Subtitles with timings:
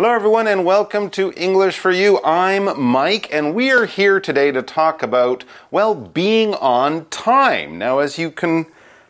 [0.00, 2.22] Hello, everyone, and welcome to English for You.
[2.24, 7.76] I'm Mike, and we are here today to talk about, well, being on time.
[7.76, 8.64] Now, as you can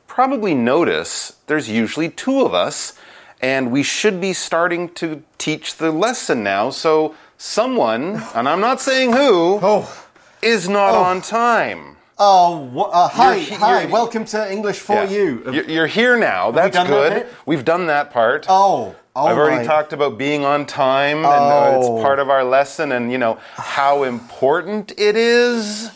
[0.08, 2.94] probably notice, there's usually two of us,
[3.40, 6.70] and we should be starting to teach the lesson now.
[6.70, 10.08] So, someone, and I'm not saying who, Oh.
[10.42, 11.98] is not on time.
[12.18, 13.80] Oh, uh, hi, You're hi.
[13.82, 15.08] you're- Welcome to English for Yeah.
[15.08, 15.52] You.
[15.68, 16.50] You're, here now.
[16.50, 17.12] That's that good.
[17.14, 17.32] bit?
[17.46, 18.44] We've done that part.
[18.48, 22.02] Oh, oh I've already my- talked about being on time, and uh, it's Oh.
[22.02, 25.90] part of our lesson, and you know how important it is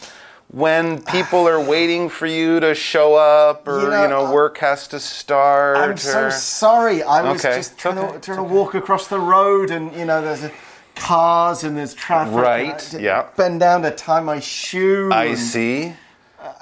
[0.49, 4.59] when people are waiting for you to show up, or You you know, know, work
[4.59, 5.77] has to start.
[5.79, 7.03] I'm so sorry.
[7.03, 10.05] I was Okay, just trying, okay, to, trying to walk across the road, and you
[10.05, 10.51] know, there's
[10.95, 12.35] cars and there's traffic.
[12.37, 13.27] Right, yeah.
[13.37, 15.11] Bend down to tie my shoe.
[15.13, 15.95] I see.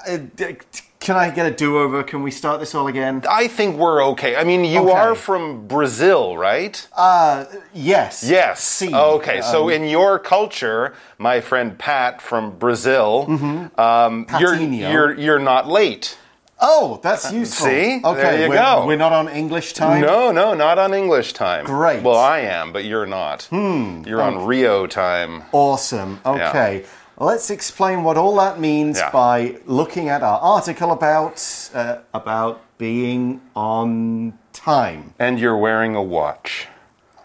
[0.07, 0.57] Uh, d-
[1.03, 2.01] Can I get a do-over?
[2.01, 3.23] Can we start this all again?
[3.29, 4.37] I think we're okay.
[4.37, 4.91] I mean, you Okay.
[4.93, 6.75] are from Brazil, right?
[6.95, 8.23] Uh, yes.
[8.23, 8.61] Yes.
[8.63, 8.95] Si.
[8.95, 9.41] Okay.
[9.41, 14.91] so Um, in your culture, my friend Pat from Brazil, um, you're, Patinho.
[14.93, 16.17] you're you're not late.
[16.61, 17.67] Oh, that's useful.
[17.67, 17.99] See?
[18.01, 18.85] Okay, There you we're, go.
[18.87, 19.99] we're not on English time.
[19.99, 21.65] No, no, not on English time.
[21.65, 22.01] Great.
[22.01, 23.43] Well, I am, but you're not.
[23.49, 24.03] Hmm.
[24.07, 25.43] You're on Rio time.
[25.51, 26.21] Awesome.
[26.25, 26.85] Okay.
[27.17, 29.11] Let's explain what all that means Yeah.
[29.11, 35.13] by looking at our article about uh, about being on time.
[35.19, 36.67] And you're wearing a watch.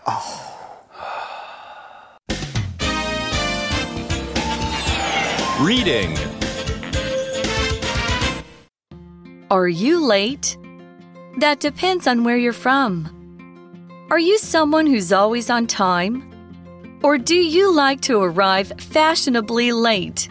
[5.60, 6.16] Reading.
[9.50, 10.56] Are you late?
[11.38, 13.08] That depends on where you're from.
[14.10, 16.27] Are you someone who's always on time?
[17.02, 20.28] Or do you like to arrive fashionably late?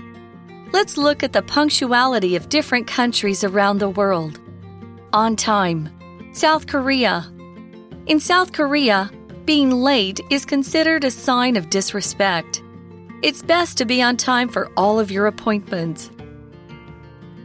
[0.73, 4.39] Let's look at the punctuality of different countries around the world.
[5.13, 5.89] On time.
[6.33, 7.25] South Korea.
[8.07, 9.09] In South Korea,
[9.45, 12.61] being late is considered a sign of disrespect.
[13.23, 16.11] It's best to be on time for all of your appointments.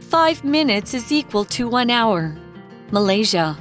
[0.01, 2.35] Five minutes is equal to one hour.
[2.91, 3.57] Malaysia.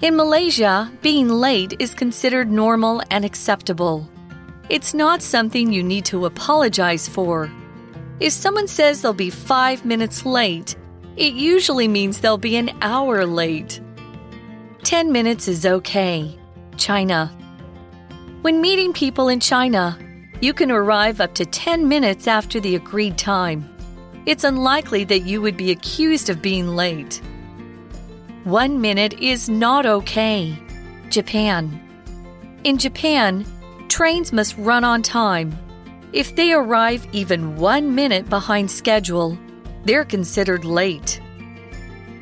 [0.00, 4.08] In Malaysia, being late is considered normal and acceptable.
[4.72, 7.52] It's not something you need to apologize for.
[8.20, 10.76] If someone says they'll be five minutes late,
[11.14, 13.82] it usually means they'll be an hour late.
[14.82, 16.38] Ten minutes is okay.
[16.78, 17.30] China.
[18.40, 19.98] When meeting people in China,
[20.40, 23.68] you can arrive up to 10 minutes after the agreed time.
[24.24, 27.20] It's unlikely that you would be accused of being late.
[28.44, 30.56] One minute is not okay.
[31.10, 31.78] Japan.
[32.64, 33.44] In Japan,
[33.92, 35.52] trains must run on time.
[36.14, 39.38] If they arrive even one minute behind schedule,
[39.84, 41.20] they're considered late.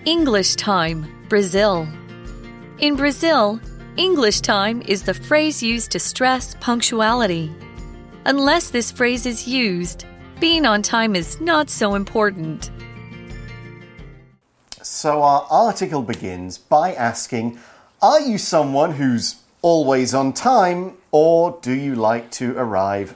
[0.05, 1.87] English time, Brazil.
[2.81, 3.61] In Brazil,
[3.97, 7.55] English time is the phrase used to stress punctuality.
[8.25, 10.07] Unless this phrase is used,
[10.41, 12.73] being on time is not so important.
[14.83, 17.61] So our article begins by asking,
[18.03, 23.15] are you someone who's always on time or do you like to arrive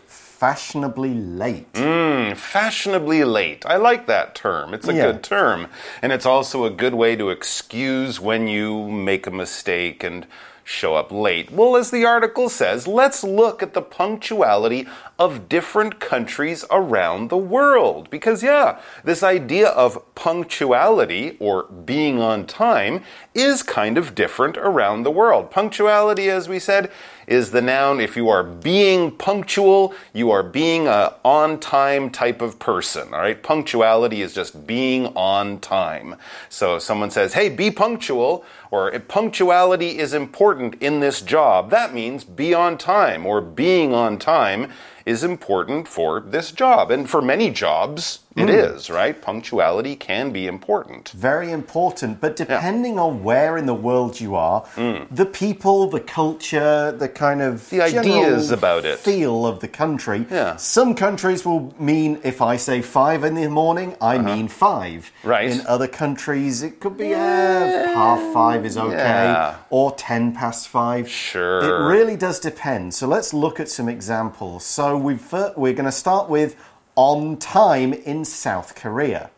[0.49, 1.73] fashionably late?
[1.73, 3.65] Mm, fashionably late.
[3.65, 4.75] I like that term.
[4.75, 5.07] It's a Yeah.
[5.07, 5.69] good term.
[6.03, 10.27] And it's also a good way to excuse when you make a mistake and
[10.63, 11.51] show up late.
[11.51, 14.87] Well, as the article says, let's look at the punctuality
[15.19, 18.09] of different countries around the world.
[18.11, 23.03] Because, yeah, this idea of punctuality or being on time
[23.35, 25.51] is kind of different around the world.
[25.51, 26.91] Punctuality, as we said,
[27.27, 28.01] is the noun.
[28.01, 33.15] If you are being punctual, you are being a on time type of person.
[33.15, 33.43] All right.
[33.43, 36.17] Punctuality is just being on time.
[36.49, 41.95] So if someone says, hey, be punctual, or punctuality is important in this job, that
[41.95, 44.73] means be on time, or being on time
[45.07, 46.91] is important for this job.
[46.91, 49.21] And for many jobs, it is, right?
[49.21, 51.11] Punctuality can be important.
[51.11, 54.67] Very important, but depending on where in the world you are,
[55.11, 57.71] the people, the culture, the kind of Mm.
[57.71, 58.99] The ideas about it.
[58.99, 60.27] feel of the country.
[60.31, 60.57] Yeah.
[60.57, 65.11] Some countries will mean if I say five in the morning, I mean five.
[65.23, 65.51] Right.
[65.51, 69.57] In other countries, it could be uh, half five is okay, Yeah.
[69.71, 71.09] or ten past five.
[71.09, 71.61] Sure.
[71.63, 72.95] It really does depend.
[72.95, 74.65] So let's look at some examples.
[74.65, 76.57] So we've, we're going to start with
[76.97, 79.31] on time in South Korea.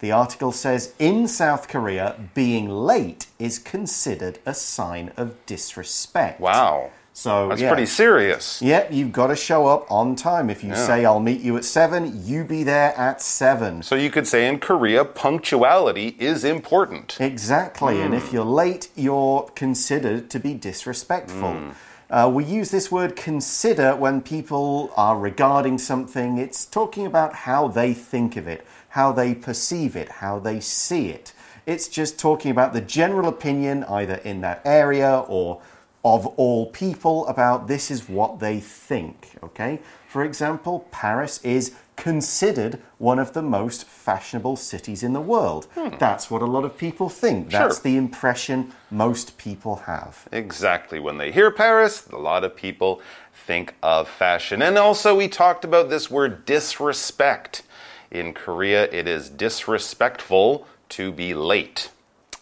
[0.00, 6.40] The article says in South Korea, being late is considered a sign of disrespect.
[6.40, 6.90] Wow.
[7.14, 7.68] So That's yeah.
[7.68, 8.60] pretty serious.
[8.62, 10.48] Yep, you've got to show up on time.
[10.48, 13.82] If you say I'll meet you at seven, you be there at seven.
[13.82, 17.18] So you could say in Korea, punctuality is important.
[17.20, 18.00] Exactly.
[18.00, 18.18] And Hmm.
[18.18, 21.52] if you're late, you're considered to be disrespectful.
[21.52, 21.70] Hmm.
[22.12, 26.36] Uh, we use this word consider when people are regarding something.
[26.36, 31.08] It's talking about how they think of it, how they perceive it, how they see
[31.08, 31.32] it.
[31.64, 35.62] It's just talking about the general opinion, either in that area or
[36.04, 39.30] of all people, about this is what they think.
[39.42, 39.80] Okay?
[40.06, 45.66] For example, Paris is considered one of the most fashionable cities in the world.
[45.74, 45.96] Hmm.
[45.98, 47.50] That's what a lot of people think.
[47.50, 47.82] That's Sure.
[47.82, 50.26] the impression most people have.
[50.32, 50.98] Exactly.
[50.98, 53.00] When they hear Paris, a lot of people
[53.46, 54.62] think of fashion.
[54.62, 57.62] And also, we talked about this word disrespect.
[58.10, 61.90] In Korea, it is disrespectful to be late.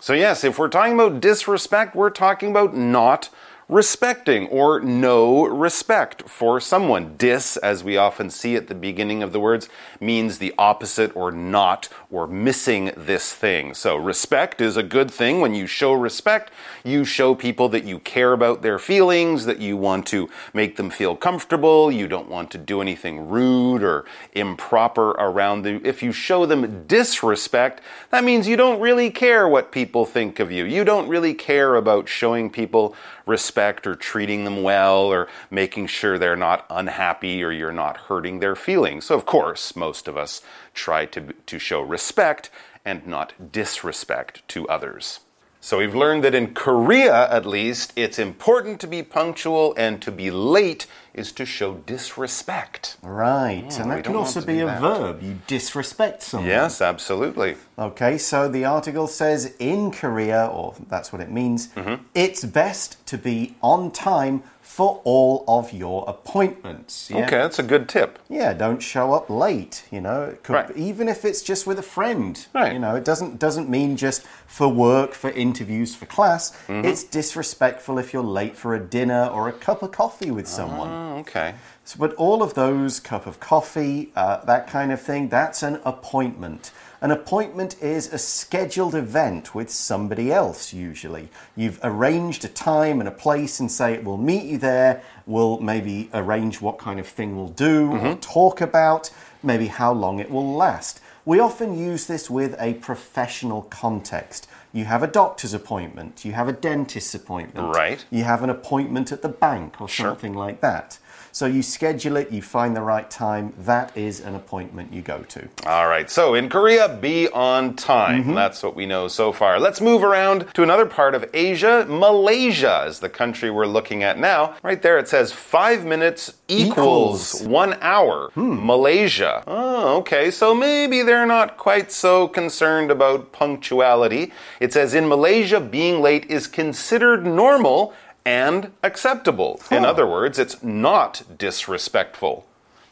[0.00, 3.28] So, yes, if we're talking about disrespect, we're talking about not
[3.70, 7.16] respecting or no respect for someone.
[7.16, 9.68] Dis, as we often see at the beginning of the words,
[10.00, 13.72] means the opposite or not or missing this thing.
[13.74, 15.40] So, respect is a good thing.
[15.40, 16.50] When you show respect,
[16.82, 20.90] you show people that you care about their feelings, that you want to make them
[20.90, 25.80] feel comfortable, you don't want to do anything rude or improper around them.
[25.84, 27.80] If you show them disrespect,
[28.10, 30.64] that means you don't really care what people think of you.
[30.64, 32.96] You don't really care about showing people
[33.26, 38.40] respect or treating them well or making sure they're not unhappy or you're not hurting
[38.40, 39.06] their feelings.
[39.06, 40.42] So, of course, most of us
[40.74, 42.50] try to, to show respect
[42.84, 45.20] and not disrespect to others.
[45.62, 50.10] So, we've learned that in Korea, at least, it's important to be punctual and to
[50.10, 52.96] be late is to show disrespect.
[53.02, 54.80] Right, and Oh, that can also be a that.
[54.80, 55.22] verb.
[55.22, 56.48] You disrespect someone.
[56.48, 57.56] Yes, absolutely.
[57.78, 62.04] Okay, so the article says in Korea, or that's what it means, Mm-hmm.
[62.14, 64.42] it's best to be on time
[64.80, 67.10] for all of your appointments.
[67.10, 67.26] Yeah?
[67.26, 68.18] Okay, that's a good tip.
[68.30, 69.84] Yeah, don't show up late.
[69.90, 70.74] You know, it could, Right.
[70.74, 72.46] even if it's just with a friend.
[72.54, 72.72] Right.
[72.72, 76.52] You know, it doesn't doesn't mean just for work, for interviews, for class.
[76.66, 76.86] Mm-hmm.
[76.86, 80.88] It's disrespectful if you're late for a dinner or a cup of coffee with someone.
[80.88, 81.56] Oh, okay.
[81.84, 85.78] So, but all of those, cup of coffee, uh, that kind of thing, that's an
[85.84, 86.70] appointment.
[87.02, 91.30] An appointment is a scheduled event with somebody else, usually.
[91.56, 95.02] You've arranged a time and a place and say, we'll meet you there.
[95.24, 98.20] We'll maybe arrange what kind of thing we'll do or mm-hmm.
[98.20, 99.10] talk about,
[99.42, 101.00] maybe how long it will last.
[101.24, 104.46] We often use this with a professional context.
[104.72, 108.04] You have a doctor's appointment, you have a dentist's appointment, Right.
[108.10, 110.98] you have an appointment at the bank or something like that.
[111.32, 115.22] So you schedule it, you find the right time, that is an appointment you go
[115.22, 115.48] to.
[115.66, 118.22] All right, so in Korea, be on time.
[118.22, 118.34] Mm-hmm.
[118.34, 119.60] That's what we know so far.
[119.60, 121.86] Let's move around to another part of Asia.
[121.88, 124.56] Malaysia is the country we're looking at now.
[124.62, 127.48] Right there, it says five minutes equals, Equals.
[127.48, 128.30] one hour.
[128.34, 128.66] Hmm.
[128.66, 129.44] Malaysia.
[129.46, 134.32] Oh, okay, so maybe they're not quite so concerned about punctuality.
[134.58, 137.94] It says in Malaysia, being late is considered normal
[138.24, 139.60] and acceptable.
[139.70, 142.46] In other words, it's not disrespectful.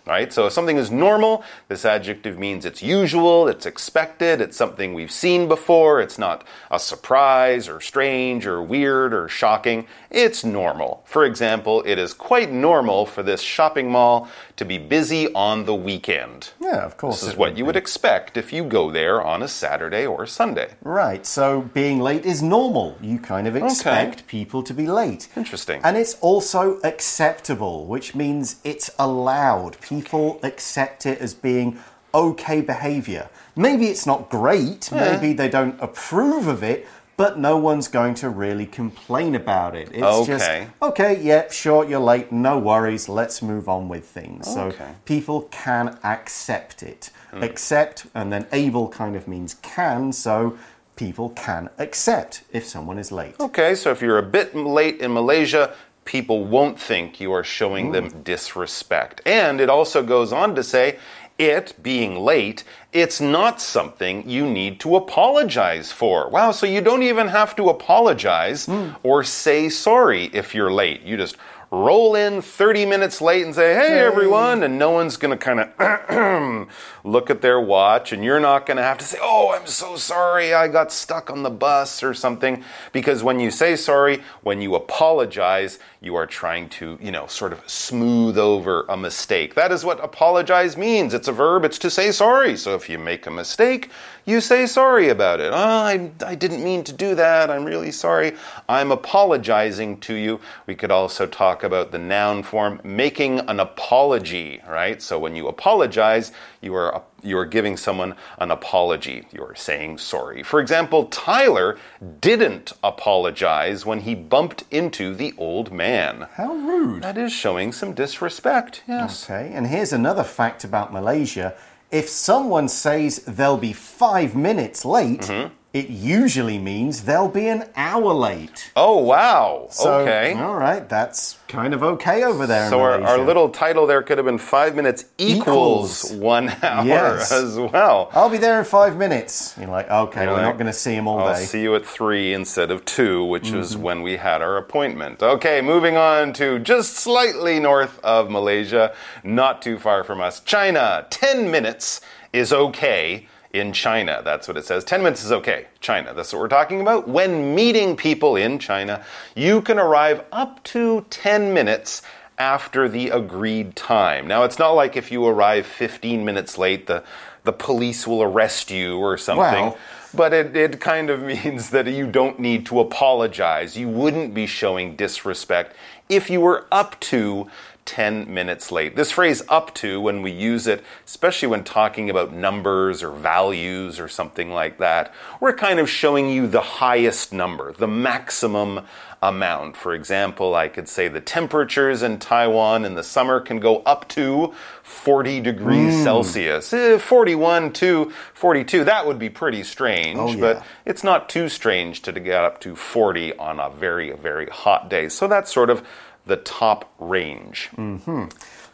[0.08, 0.32] Right?
[0.32, 5.12] So if something is normal, this adjective means it's usual, it's expected, it's something we've
[5.12, 9.86] seen before, it's not a surprise or strange or weird or shocking.
[10.10, 11.02] It's normal.
[11.04, 15.74] For example, it is quite normal for this shopping mall to be busy on the
[15.74, 16.52] weekend.
[16.58, 17.20] Yeah, of course.
[17.20, 20.70] This is what you would expect if you go there on a Saturday or Sunday.
[20.82, 22.96] Right, so being late is normal.
[23.02, 25.28] You kind of expect people to be late.
[25.36, 25.82] Interesting.
[25.84, 29.78] And it's also acceptable, which means it's allowed.
[29.82, 29.97] People
[30.42, 31.78] accept it as being
[32.14, 33.28] okay behavior.
[33.56, 36.86] Maybe it's not great, maybe they don't approve of it,
[37.16, 39.88] but no one's going to really complain about it.
[39.92, 40.68] It's just, Okay.
[40.80, 44.46] okay, yeah, sure, you're late, no worries, let's move on with things.
[44.52, 44.84] So Okay.
[44.84, 44.92] Hmm.
[45.04, 47.10] people can accept it.
[47.32, 50.56] Accept, and then able kind of means can, so
[50.96, 53.34] people can accept if someone is late.
[53.38, 55.72] Okay, so if you're a bit late in Malaysia,
[56.08, 58.22] people won't think you are showing them hmm.
[58.22, 59.20] disrespect.
[59.26, 60.98] And it also goes on to say,
[61.36, 66.30] it being late, it's not something you need to apologize for.
[66.30, 68.92] Wow, so you don't even have to apologize hmm.
[69.02, 71.02] or say sorry if you're late.
[71.02, 71.36] You just
[71.70, 75.60] roll in 30 minutes late and say, hey, everyone, and no one's going to kind
[75.60, 76.68] of
[77.04, 79.96] look at their watch, and you're not going to have to say, oh, I'm so
[79.96, 82.64] sorry, I got stuck on the bus or something.
[82.92, 87.52] Because when you say sorry, when you apologize, you are trying to, you know, sort
[87.52, 89.54] of smooth over a mistake.
[89.54, 91.12] That is what apologize means.
[91.12, 92.56] It's a verb, it's to say sorry.
[92.56, 93.90] So if you make a mistake,
[94.24, 95.52] you say sorry about it.
[95.52, 97.50] Oh, I, I didn't mean to do that.
[97.50, 98.34] I'm really sorry.
[98.68, 100.40] I'm apologizing to you.
[100.66, 105.02] We could also talk about the noun form making an apology, right?
[105.02, 109.26] So when you apologize, you are you are giving someone an apology.
[109.32, 110.42] You are saying sorry.
[110.42, 111.76] For example, Tyler
[112.20, 116.26] didn't apologize when he bumped into the old man.
[116.34, 117.02] How rude.
[117.02, 118.82] That is showing some disrespect.
[118.86, 119.24] Yes.
[119.28, 121.54] Okay, and here's another fact about Malaysia.
[121.90, 125.54] If someone says they'll be five minutes late, Mm-hmm.
[125.74, 128.72] It usually means they'll be an hour late.
[128.74, 129.66] Oh wow.
[129.70, 130.32] So, okay.
[130.32, 132.70] All right, that's kind of okay over there.
[132.70, 136.12] So our, our little title there could have been five minutes equals, Equals.
[136.20, 137.30] one hour Yes.
[137.32, 138.10] as well.
[138.14, 139.54] I'll be there in five minutes.
[139.58, 141.44] You're like, okay, You're we're like, not going to see him all I'll day.
[141.44, 143.82] see you at three instead of two, which is Mm-hmm.
[143.82, 145.22] when we had our appointment.
[145.22, 151.06] Okay, moving on to just slightly north of Malaysia, not too far from us, China.
[151.10, 152.00] 10 minutes
[152.32, 154.20] is okay in China.
[154.24, 154.84] That's what it says.
[154.84, 155.66] 10 minutes is okay.
[155.80, 156.12] China.
[156.14, 157.08] That's what we're talking about.
[157.08, 162.02] When meeting people in China, you can arrive up to 10 minutes
[162.38, 164.26] after the agreed time.
[164.26, 167.02] Now, it's not like if you arrive 15 minutes late, the,
[167.44, 169.72] the police will arrest you or something.
[170.14, 173.76] But it, it kind of means that you don't need to apologize.
[173.76, 175.74] You wouldn't be showing disrespect
[176.08, 177.50] if you were up to
[177.88, 178.94] 10 minutes late.
[178.96, 183.98] This phrase up to, when we use it, especially when talking about numbers or values
[183.98, 188.82] or something like that, we're kind of showing you the highest number, the maximum
[189.22, 189.76] amount.
[189.76, 194.06] For example, I could say the temperatures in Taiwan in the summer can go up
[194.10, 194.52] to
[194.82, 196.04] 40 degrees Hmm.
[196.04, 196.72] Celsius.
[196.72, 200.40] Eh, 41 to 42, that would be pretty strange, Oh, yeah.
[200.40, 204.88] but it's not too strange to get up to 40 on a very, very hot
[204.88, 205.08] day.
[205.08, 205.82] So that's sort of
[206.28, 207.70] the top range.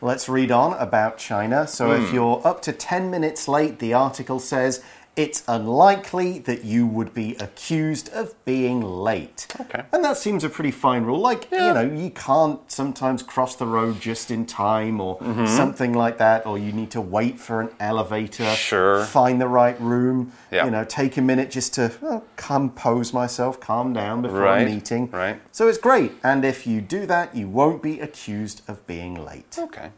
[0.02, 1.66] Let's read on about China.
[1.66, 2.14] So, if Hmm.
[2.14, 4.82] you're up to 10 minutes late, the article says
[5.16, 9.46] it's unlikely that you would be accused of being late.
[9.60, 9.82] Okay.
[9.92, 11.18] And that seems a pretty fine rule.
[11.20, 15.46] Like, you know, you can't sometimes cross the road just in time or Mm-hmm.
[15.46, 19.04] something like that, or you need to wait for an elevator, Sure.
[19.04, 20.64] find the right room, Yeah.
[20.64, 24.66] you know, take a minute just to well, compose myself, calm down before a Right,
[24.66, 25.08] meeting.
[25.12, 25.40] right.
[25.52, 26.12] So, it's great.
[26.24, 29.56] And if you do that, you won't be accused of being late.
[29.58, 29.90] Okay.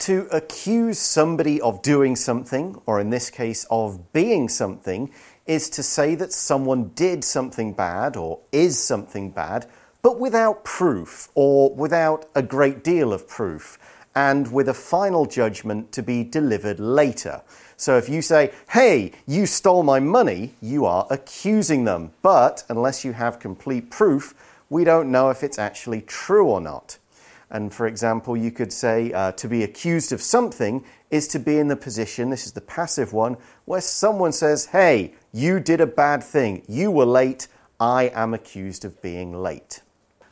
[0.00, 5.12] To accuse somebody of doing something, or in this case, of being something,
[5.44, 9.66] is to say that someone did something bad or is something bad,
[10.00, 13.78] but without proof or without a great deal of proof,
[14.14, 17.42] and with a final judgment to be delivered later.
[17.76, 22.12] So if you say, hey, you stole my money, you are accusing them.
[22.22, 24.32] But unless you have complete proof,
[24.70, 26.96] we don't know if it's actually true or not.
[27.50, 31.58] And for example, you could say uh, to be accused of something is to be
[31.58, 35.86] in the position, this is the passive one, where someone says, Hey, you did a
[35.86, 36.62] bad thing.
[36.68, 37.48] You were late.
[37.80, 39.82] I am accused of being late.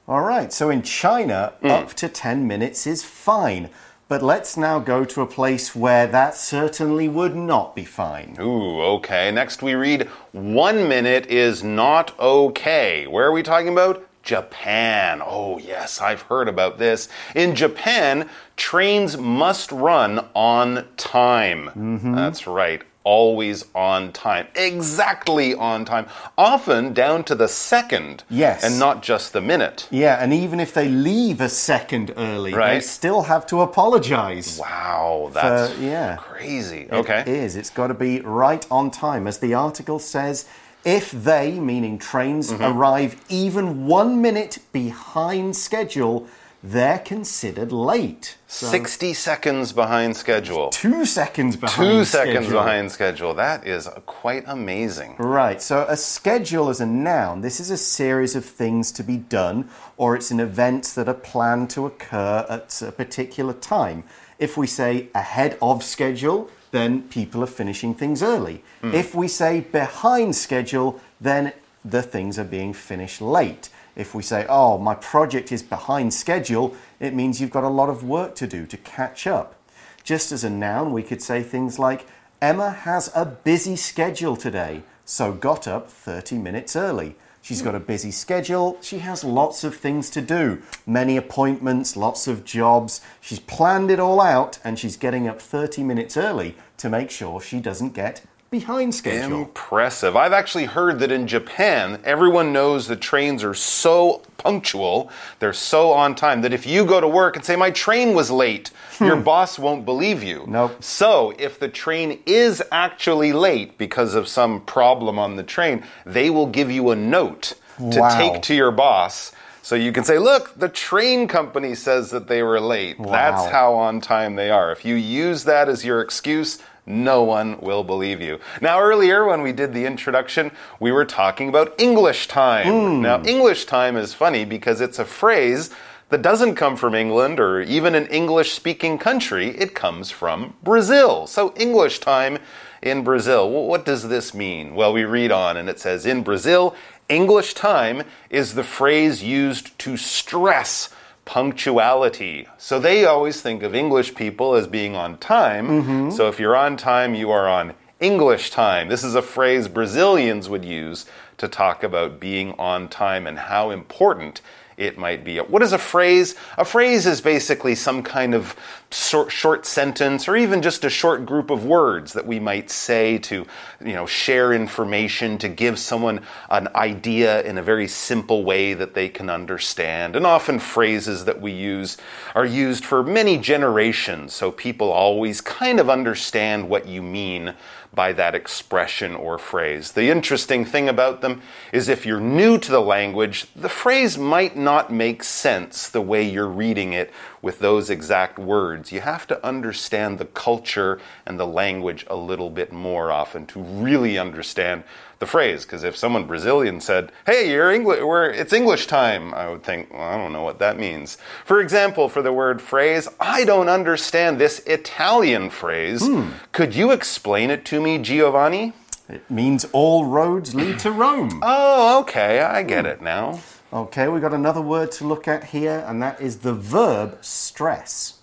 [0.06, 3.68] All right, so in China, up to 10 minutes is fine.
[4.08, 8.38] But let's now go to a place where that certainly would not be fine.
[8.40, 9.30] Ooh, okay.
[9.30, 13.06] Next we read one minute is not okay.
[13.06, 14.08] Where are we talking about?
[14.28, 15.23] Japan.
[15.25, 17.08] Oh, yes, I've heard about this.
[17.35, 21.68] In Japan, trains must run on time.
[21.68, 22.14] Mm-hmm.
[22.14, 22.82] That's right.
[23.04, 24.47] Always on time.
[24.54, 26.08] Exactly on time.
[26.37, 28.23] Often down to the second.
[28.28, 28.62] Yes.
[28.62, 29.88] And not just the minute.
[29.90, 34.58] Yeah, and even if they leave a second early, they still have to apologize.
[34.61, 36.16] Wow, that's yeah.
[36.16, 36.80] crazy.
[36.82, 37.25] It Okay.
[37.26, 37.56] is.
[37.56, 39.26] It's got to be right on time.
[39.26, 40.44] As the article says,
[40.88, 42.64] if they, meaning trains, Mm-hmm.
[42.64, 46.26] arrive even one minute behind schedule,
[46.62, 48.37] they're considered late.
[48.49, 50.71] So 60 seconds behind schedule.
[50.71, 52.61] two seconds behind Two seconds schedule.
[52.64, 53.35] behind schedule.
[53.35, 55.16] That is quite amazing.
[55.18, 57.42] Right, so a schedule is a noun.
[57.42, 61.14] This is a series of things to be done, or it's an event that are
[61.33, 64.02] planned to occur at a particular time.
[64.38, 68.62] If we say ahead of schedule, then people are finishing things early.
[68.80, 68.94] Hmm.
[68.94, 71.52] If we say behind schedule, then
[71.84, 73.70] the things are being finished late.
[73.96, 77.88] If we say, oh, my project is behind schedule, it means you've got a lot
[77.88, 79.56] of work to do to catch up.
[80.04, 82.06] Just as a noun, we could say things like,
[82.40, 87.16] Emma has a busy schedule today, so got up 30 minutes early.
[87.42, 92.26] She's got a busy schedule, she has lots of things to do, many appointments, lots
[92.26, 93.00] of jobs.
[93.21, 97.40] She's planned it all out and she's getting up 30 minutes early to make sure
[97.40, 99.38] she doesn't get behind schedule.
[99.38, 100.16] Impressive.
[100.16, 105.92] I've actually heard that in Japan, everyone knows the trains are so punctual, they're so
[105.92, 109.04] on time, that if you go to work and say, My train was late, hmm.
[109.04, 110.45] your boss won't believe you.
[110.49, 110.83] Nope.
[110.83, 116.30] So if the train is actually late because of some problem on the train, they
[116.30, 118.18] will give you a note to Wow.
[118.18, 122.42] take to your boss So you can say, look, the train company says that they
[122.42, 122.97] were late.
[122.99, 124.73] That's how on time they are.
[124.73, 128.40] If you use that as your excuse, no one will believe you.
[128.61, 132.66] Now, earlier when we did the introduction, we were talking about English time.
[132.66, 133.02] Hmm.
[133.02, 135.71] Now, English time is funny because it's a phrase
[136.09, 139.50] that doesn't come from England or even an English speaking country.
[139.59, 141.26] It comes from Brazil.
[141.26, 142.38] So, English time
[142.80, 143.50] in Brazil.
[143.50, 144.75] What does this mean?
[144.75, 146.75] Well, we read on and it says in Brazil,
[147.09, 150.90] English time is the phrase used to stress
[151.28, 152.49] punctuality.
[152.56, 155.68] So they always think of English people as being on time.
[155.68, 156.11] Mm-hmm.
[156.12, 158.88] So if you're on time, you are on English time.
[158.88, 161.04] This is a phrase Brazilians would use
[161.37, 164.40] to talk about being on time and how important
[164.78, 165.38] it might be.
[165.38, 166.37] What is a phrase?
[166.56, 168.54] A phrase is basically some kind of
[168.90, 173.44] short, sentence or even just a short group of words that we might say to,
[173.85, 178.94] you know, share information, to give someone an idea in a very simple way that
[178.94, 180.14] they can understand.
[180.14, 181.99] And often phrases that we use
[182.35, 187.54] are used for many generations, so people always kind of understand what you mean
[187.95, 189.92] by that expression or phrase.
[189.92, 191.42] The interesting thing about them
[191.73, 196.23] is if you're new to the language, the phrase might not make sense the way
[196.23, 198.92] you're reading it with those exact words.
[198.92, 203.61] You have to understand the culture and the language a little bit more often to
[203.61, 204.85] really understand
[205.18, 205.64] the phrase.
[205.64, 209.92] Because if someone Brazilian said, "Hey, you're English, we're, it's English time," I would think,
[209.92, 211.18] well, I don't know what that means.
[211.44, 216.06] For example, for the word phrase, I don't understand this Italian phrase.
[216.06, 216.30] Hmm.
[216.52, 218.72] Could you explain it to me, Giovanni?
[219.08, 221.42] It means all roads lead to Rome.
[221.50, 222.90] Oh, okay, I get hmm.
[222.90, 223.40] it now.
[223.72, 228.17] Okay, we've got another word to look at here, and that is the verb stress.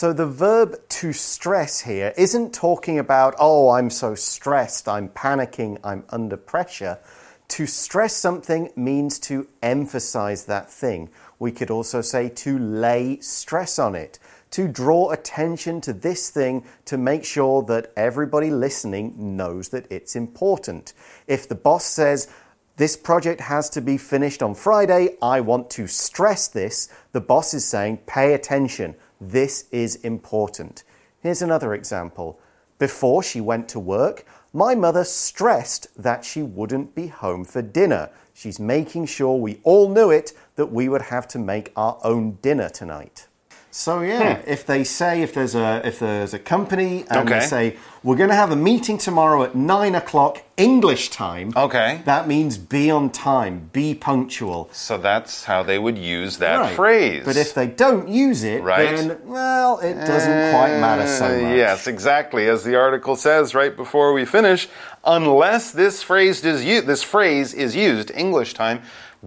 [0.00, 5.80] So, the verb to stress here isn't talking about, oh, I'm so stressed, I'm panicking,
[5.82, 7.00] I'm under pressure.
[7.48, 11.10] To stress something means to emphasize that thing.
[11.40, 14.20] We could also say to lay stress on it,
[14.52, 20.14] to draw attention to this thing to make sure that everybody listening knows that it's
[20.14, 20.92] important.
[21.26, 22.28] If the boss says,
[22.76, 25.16] this project has to be finished on Friday.
[25.20, 26.88] I want to stress this.
[27.10, 28.94] The boss is saying, pay attention.
[29.20, 30.84] This is important.
[31.20, 32.40] Here's another example.
[32.78, 38.10] Before she went to work, my mother stressed that she wouldn't be home for dinner.
[38.34, 42.38] She's making sure we all knew it that we would have to make our own
[42.42, 43.27] dinner tonight.
[43.70, 47.40] So yeah, if they say if there's a if there's a company and Okay.
[47.40, 52.00] they say we're going to have a meeting tomorrow at nine o'clock English time, Okay.
[52.04, 54.68] that means be on time, be punctual.
[54.72, 56.74] So that's how they would use that Right.
[56.74, 57.22] phrase.
[57.24, 58.96] But if they don't use it, Right.
[58.96, 61.56] then well, it doesn't quite matter so Uh, much.
[61.56, 62.48] Yes, exactly.
[62.48, 64.68] As the article says right before we finish,
[65.04, 68.80] unless this phrase is this phrase is used English time,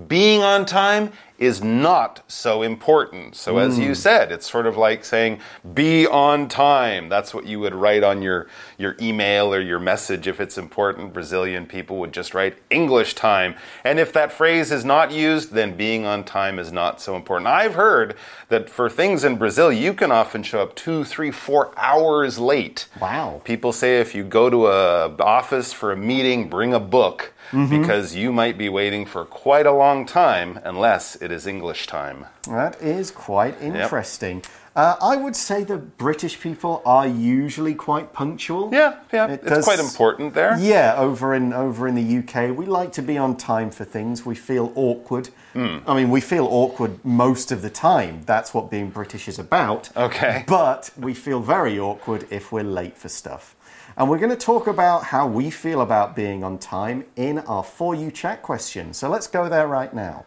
[0.07, 3.35] being on time is not so important.
[3.35, 3.81] So as Hmm.
[3.81, 5.39] you said, it's sort of like saying
[5.73, 7.09] be on time.
[7.09, 8.45] That's what you would write on your
[8.77, 11.13] your email or your message if it's important.
[11.13, 13.55] Brazilian people would just write English time.
[13.83, 17.47] And if that phrase is not used, then being on time is not so important.
[17.47, 18.15] I've heard
[18.49, 22.85] that for things in Brazil, you can often show up two, three, four hours late.
[22.99, 23.41] Wow.
[23.43, 28.15] People say if you go to a office for a meeting, bring a book because
[28.15, 32.25] you might be waiting for quite a long time unless it is English time.
[32.47, 34.43] That is quite interesting.
[34.73, 38.69] Uh, I would say that British people are usually quite punctual.
[38.71, 40.57] Yeah, yeah, It it's quite important there.
[40.57, 44.25] Yeah, over in over in the UK, we like to be on time for things.
[44.25, 45.27] We feel awkward.
[45.51, 45.79] Hmm.
[45.85, 48.21] I mean, we feel awkward most of the time.
[48.25, 49.89] That's what being British is about.
[49.97, 50.45] Okay.
[50.47, 53.55] But we feel very awkward if we're late for stuff.
[54.01, 57.63] And we're going to talk about how we feel about being on time in our
[57.63, 58.95] For You chat question.
[58.95, 60.25] So let's go there right now.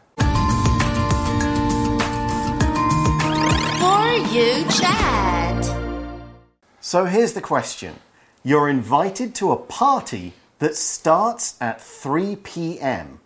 [3.81, 5.65] For you chat.
[6.81, 7.97] So here's the question
[8.45, 13.19] You're invited to a party that starts at 3 p.m.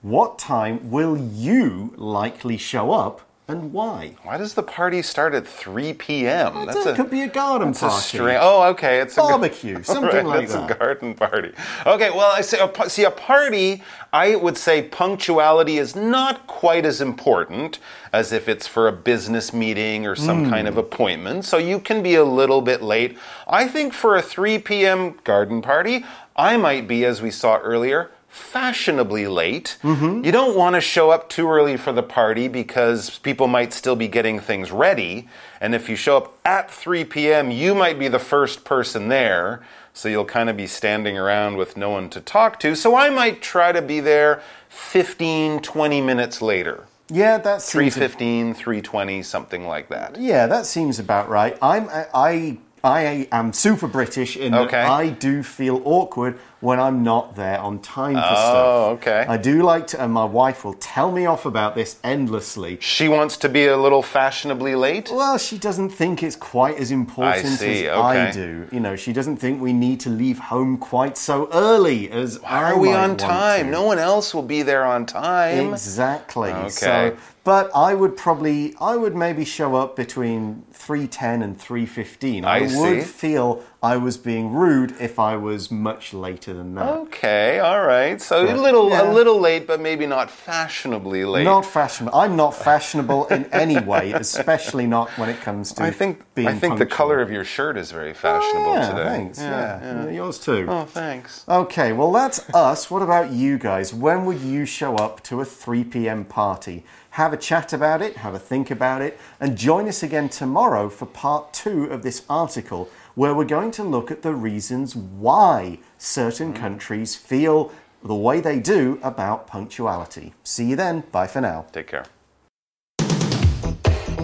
[0.00, 4.14] What time will you likely show up and why?
[4.22, 6.68] Why does the party start at 3 p.m.?
[6.68, 8.02] it could be a garden It's a party.
[8.02, 8.38] string.
[8.40, 9.00] Oh, okay.
[9.00, 10.70] It's a Barbecue, something Right, like it's that.
[10.70, 11.52] a garden party.
[11.84, 16.86] Okay, well, I say, a see, a party, I would say punctuality is not quite
[16.86, 17.78] as important
[18.12, 20.72] as if it's for a business meeting or some kind Hmm.
[20.72, 21.44] of appointment.
[21.44, 23.18] So you can be a little bit late.
[23.48, 25.18] I think for a 3 p.m.
[25.24, 26.04] garden party,
[26.36, 29.76] I might be, as we saw earlier, fashionably late.
[29.82, 30.24] Mm-hmm.
[30.24, 33.94] You don't want to show up too early for the party because people might still
[33.94, 35.28] be getting things ready.
[35.60, 39.62] And if you show up at 3 p.m., you might be the first person there.
[39.92, 42.74] So you'll kind of be standing around with no one to talk to.
[42.74, 44.40] So I might try to be there
[44.70, 46.86] 15, 20 minutes later.
[47.10, 50.18] Yeah, that seems 315, 320, something like that.
[50.18, 51.58] Yeah, that seems about right.
[51.60, 54.80] I'm I I am super British in that Okay.
[54.80, 58.66] I do feel awkward when I'm not there on time for stuff.
[58.66, 59.26] Oh, okay.
[59.28, 62.78] I do like to, and my wife will tell me off about this endlessly.
[62.80, 65.10] She wants to be a little fashionably late?
[65.10, 68.68] Well, she doesn't think it's quite as important see, as I do.
[68.70, 72.50] You know, she doesn't think we need to leave home quite so early as Why
[72.50, 73.72] I are we on time?
[73.72, 75.72] No one else will be there on time.
[75.72, 76.50] Exactly.
[76.52, 76.68] Okay.
[76.68, 81.86] So, but I would probably, I would maybe show up between three ten and three
[81.86, 82.44] fifteen.
[82.44, 83.00] I would see.
[83.00, 86.88] feel I was being rude if I was much later than that.
[86.88, 88.20] Okay, all right.
[88.22, 89.02] So a little yeah.
[89.02, 91.42] a little late, but maybe not fashionably late.
[91.42, 92.16] Not fashionable.
[92.16, 95.82] I'm not fashionable in any way, especially not when it comes to.
[95.82, 98.88] I think being I think the color of your shirt is very fashionable oh, yeah,
[98.88, 99.04] today.
[99.04, 99.38] Thanks.
[99.40, 100.66] Yeah, yours too.
[100.68, 101.44] Oh, thanks.
[101.48, 102.88] Okay, well, that's us.
[102.88, 103.92] What about you guys?
[103.92, 106.24] When would you show up to a 3 p.m.
[106.24, 106.84] party?
[107.12, 110.88] Have a chat about it, have a think about it, and join us again tomorrow
[110.88, 115.78] for part two of this article where we're going to look at the reasons why
[115.98, 116.62] certain mm-hmm.
[116.62, 117.70] countries feel
[118.02, 120.32] the way they do about punctuality.
[120.42, 121.04] See you then.
[121.12, 121.66] Bye for now.
[121.70, 122.06] Take care.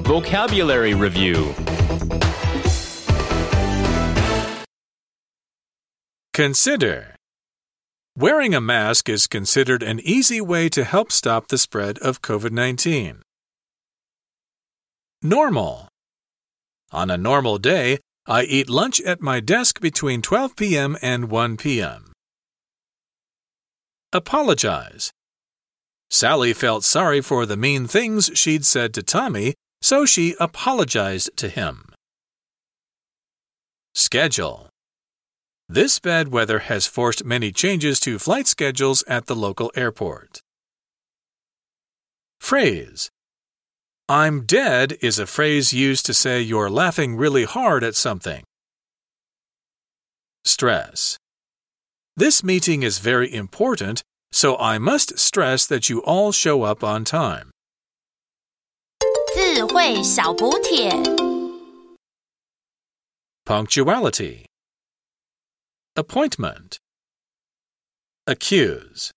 [0.04, 1.54] Vocabulary Review
[6.32, 7.17] Consider.
[8.18, 12.50] Wearing a mask is considered an easy way to help stop the spread of COVID
[12.50, 13.22] 19.
[15.22, 15.86] Normal.
[16.90, 20.96] On a normal day, I eat lunch at my desk between 12 p.m.
[21.00, 22.12] and 1 p.m.
[24.12, 25.12] Apologize.
[26.10, 31.48] Sally felt sorry for the mean things she'd said to Tommy, so she apologized to
[31.48, 31.84] him.
[33.94, 34.67] Schedule.
[35.69, 40.41] This bad weather has forced many changes to flight schedules at the local airport.
[42.39, 43.09] Phrase
[44.09, 48.43] I'm dead is a phrase used to say you're laughing really hard at something.
[50.43, 51.17] Stress
[52.17, 57.05] This meeting is very important, so I must stress that you all show up on
[57.05, 57.49] time.
[59.35, 60.91] 智慧小补帖。
[63.45, 64.45] Punctuality.
[65.98, 66.78] Appointment.
[68.28, 69.10] Accuse.